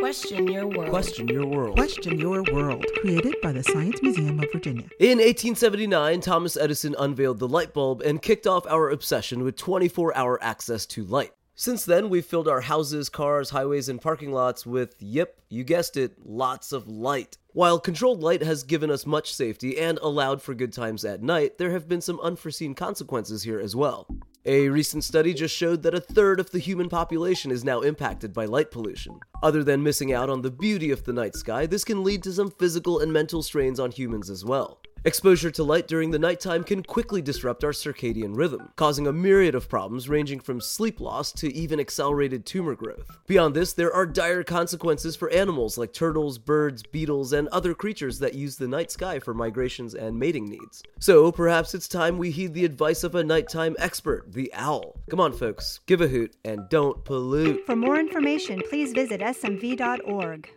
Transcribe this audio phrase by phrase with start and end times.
[0.00, 0.88] Question your world.
[0.88, 1.76] Question your world.
[1.76, 4.88] Question Your World, created by the Science Museum of Virginia.
[4.98, 10.16] In 1879, Thomas Edison unveiled the light bulb and kicked off our obsession with 24
[10.16, 11.32] hour access to light.
[11.54, 15.98] Since then, we've filled our houses, cars, highways, and parking lots with, yep, you guessed
[15.98, 17.36] it, lots of light.
[17.52, 21.58] While controlled light has given us much safety and allowed for good times at night,
[21.58, 24.06] there have been some unforeseen consequences here as well.
[24.46, 28.32] A recent study just showed that a third of the human population is now impacted
[28.32, 29.20] by light pollution.
[29.42, 32.32] Other than missing out on the beauty of the night sky, this can lead to
[32.32, 34.79] some physical and mental strains on humans as well.
[35.02, 39.54] Exposure to light during the nighttime can quickly disrupt our circadian rhythm, causing a myriad
[39.54, 43.18] of problems ranging from sleep loss to even accelerated tumor growth.
[43.26, 48.18] Beyond this, there are dire consequences for animals like turtles, birds, beetles, and other creatures
[48.18, 50.82] that use the night sky for migrations and mating needs.
[50.98, 55.00] So perhaps it's time we heed the advice of a nighttime expert, the owl.
[55.08, 57.64] Come on, folks, give a hoot and don't pollute.
[57.64, 60.46] For more information, please visit smv.org.